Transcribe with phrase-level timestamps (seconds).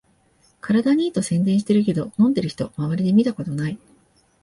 [0.61, 3.77] 体にいいと宣伝してるけど、飲んでる人まわりで見たことない